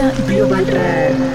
[0.00, 1.29] Biobaltrack.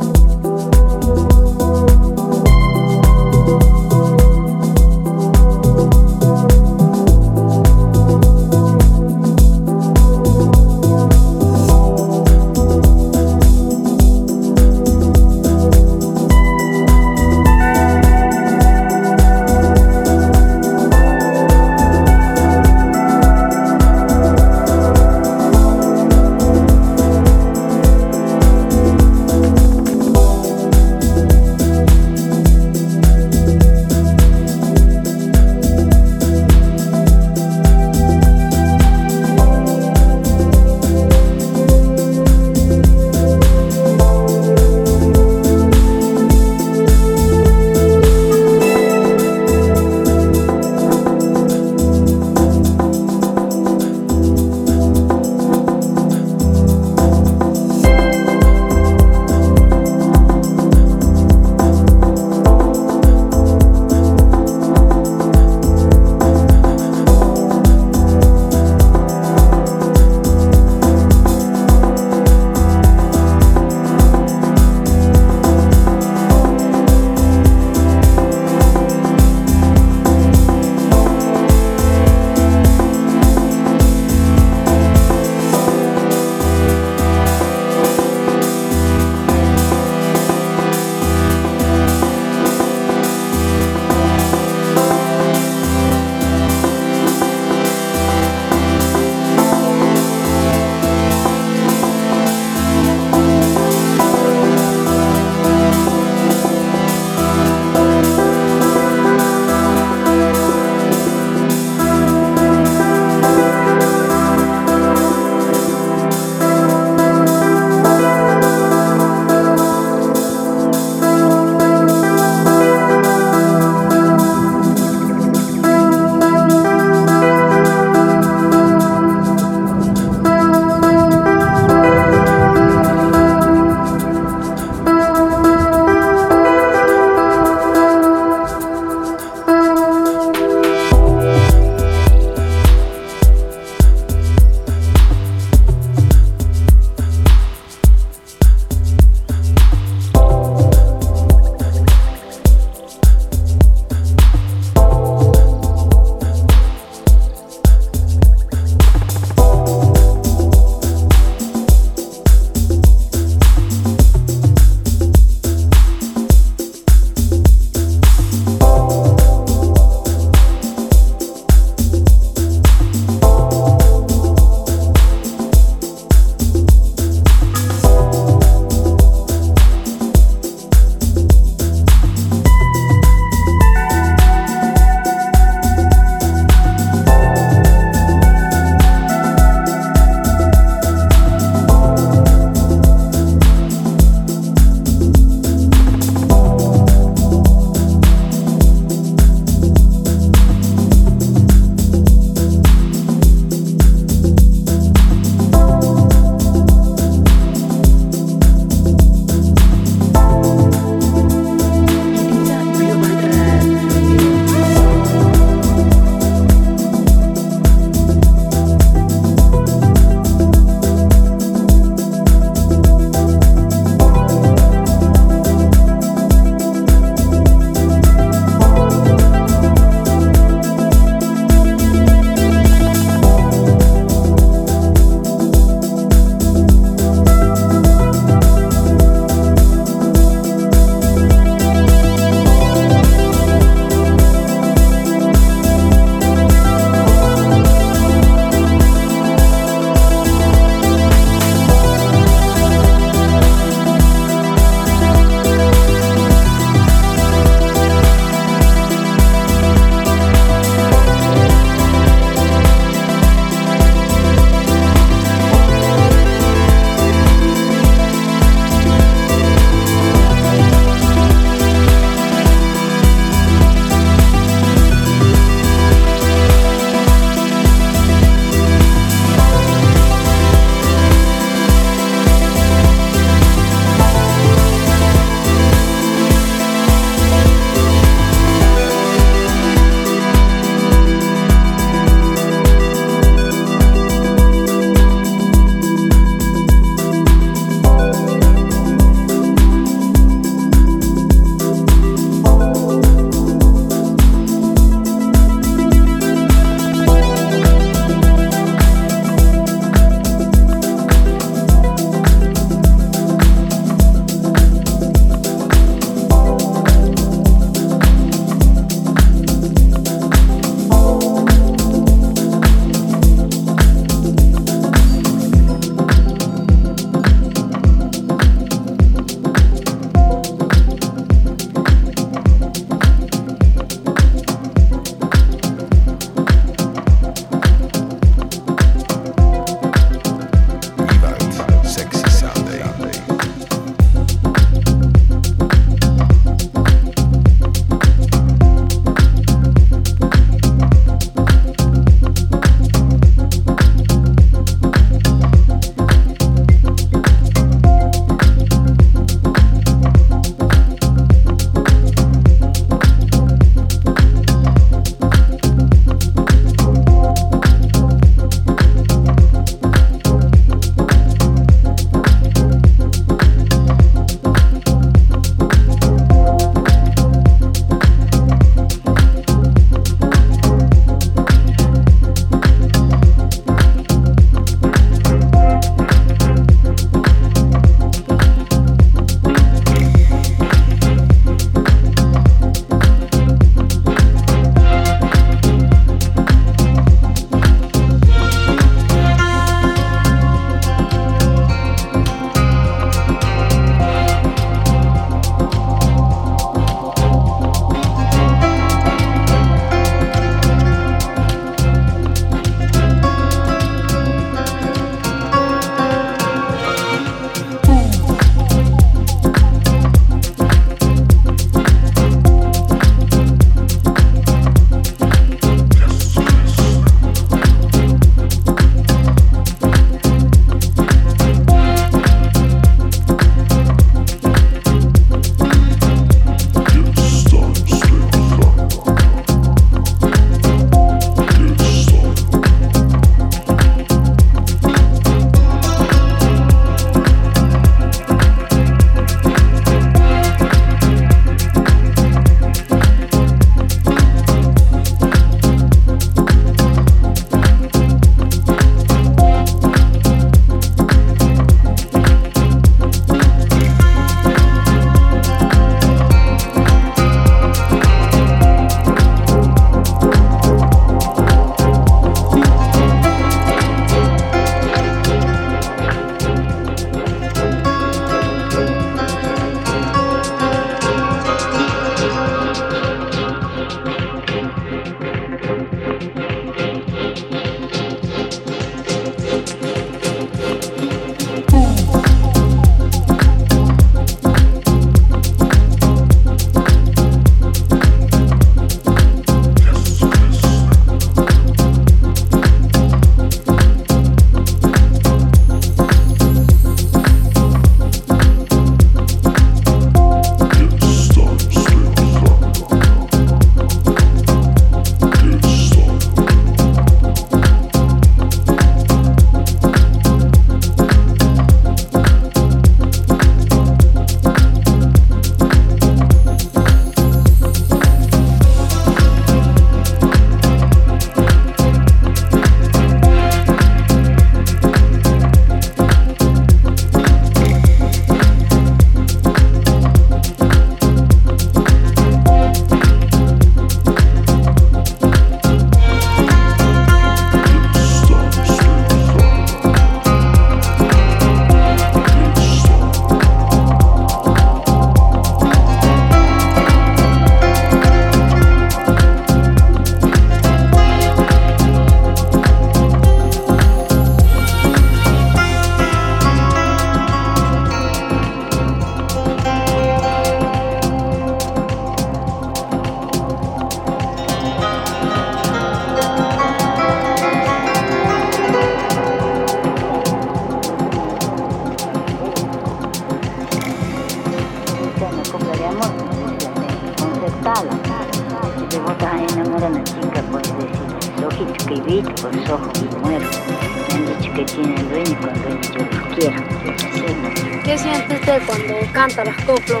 [599.14, 600.00] Canta las coplas?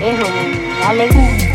[0.00, 1.47] Es una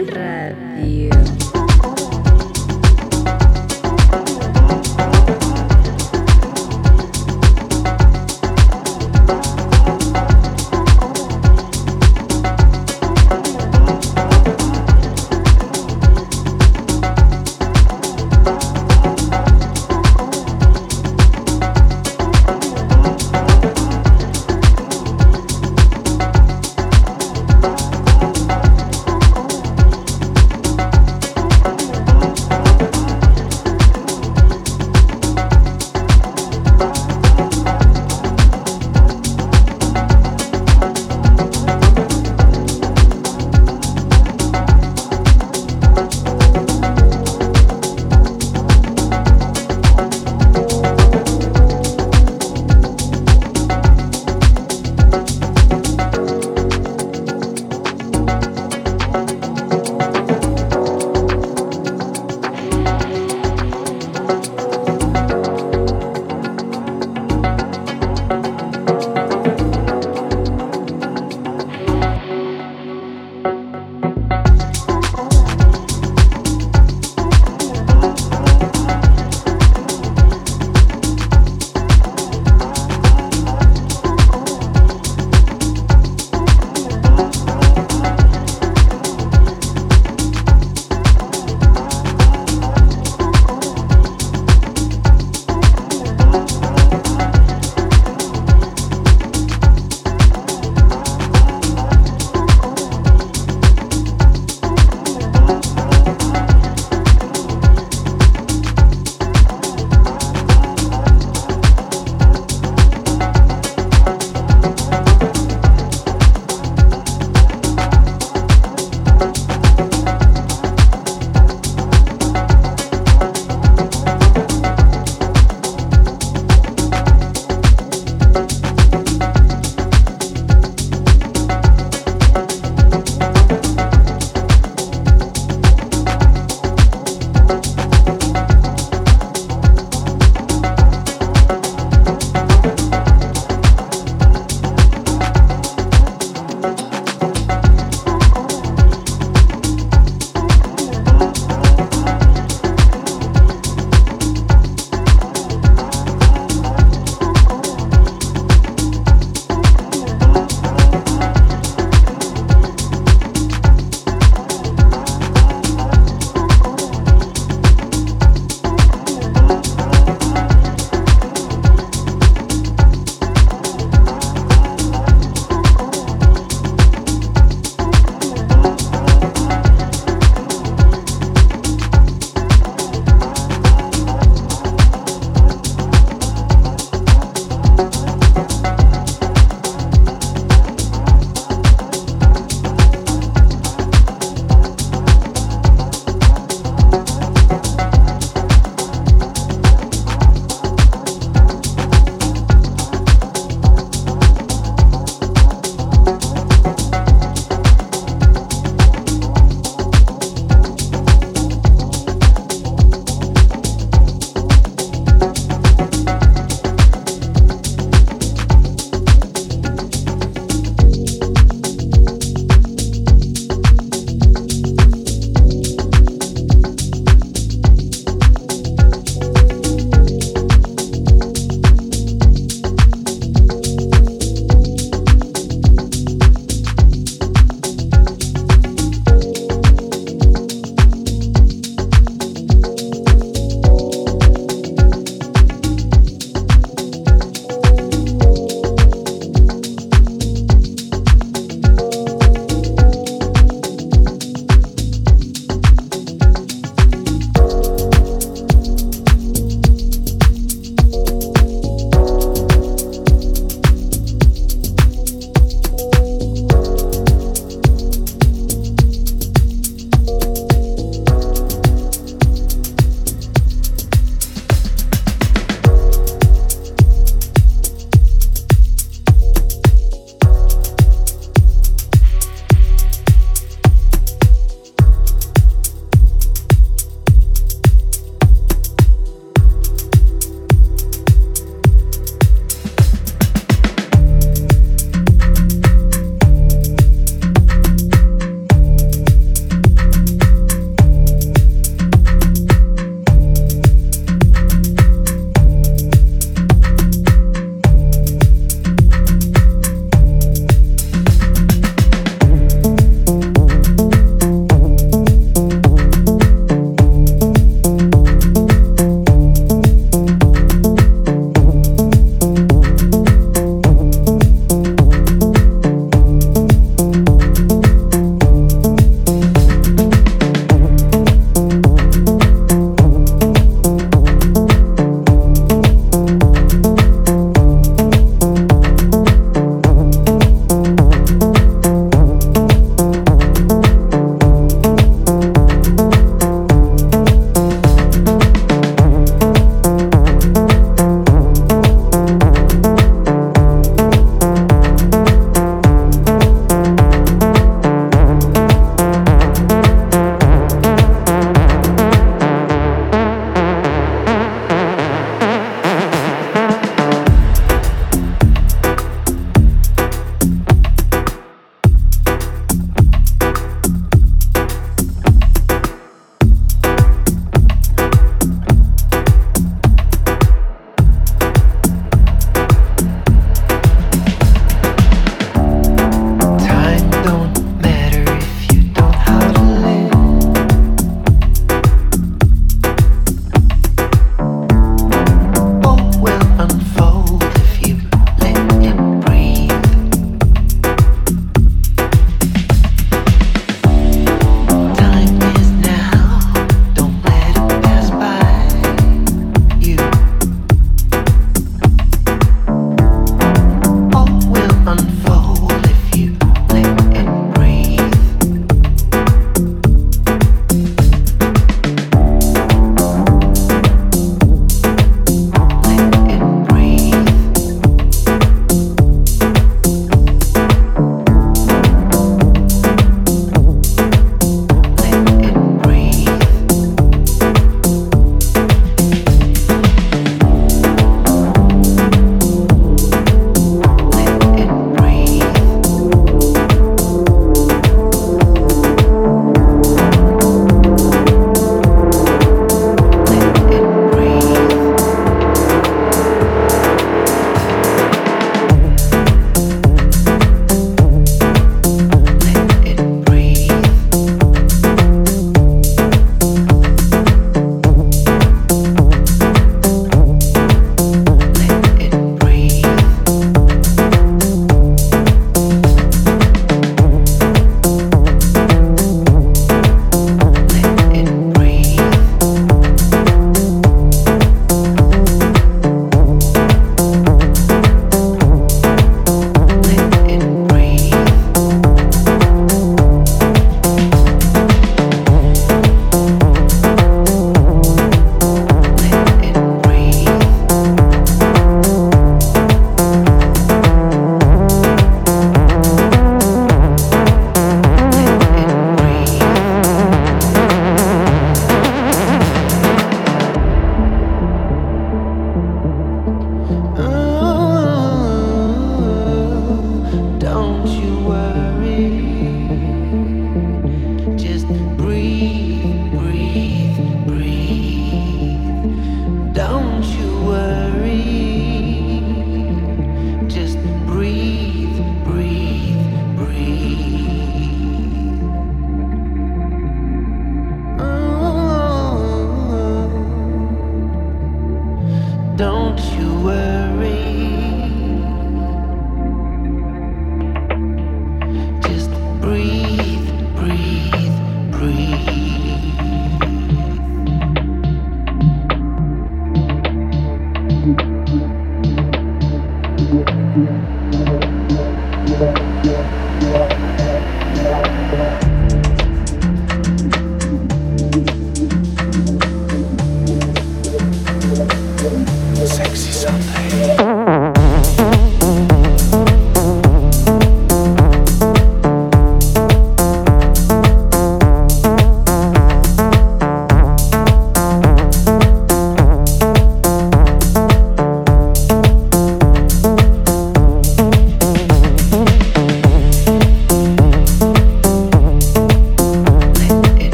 [0.00, 1.41] Radio.